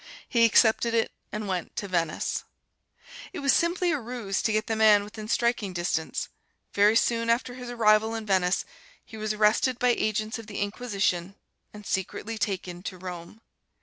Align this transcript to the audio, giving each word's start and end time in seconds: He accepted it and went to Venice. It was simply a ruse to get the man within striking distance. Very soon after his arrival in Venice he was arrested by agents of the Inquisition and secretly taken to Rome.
He 0.27 0.45
accepted 0.45 0.95
it 0.95 1.11
and 1.31 1.47
went 1.47 1.75
to 1.75 1.87
Venice. 1.87 2.43
It 3.33 3.37
was 3.41 3.53
simply 3.53 3.91
a 3.91 3.99
ruse 3.99 4.41
to 4.41 4.51
get 4.51 4.65
the 4.65 4.75
man 4.75 5.03
within 5.03 5.27
striking 5.27 5.73
distance. 5.73 6.27
Very 6.73 6.95
soon 6.95 7.29
after 7.29 7.53
his 7.53 7.69
arrival 7.69 8.15
in 8.15 8.25
Venice 8.25 8.65
he 9.05 9.15
was 9.17 9.33
arrested 9.33 9.77
by 9.77 9.89
agents 9.89 10.39
of 10.39 10.47
the 10.47 10.57
Inquisition 10.59 11.35
and 11.71 11.85
secretly 11.85 12.39
taken 12.39 12.81
to 12.81 12.97
Rome. 12.97 13.41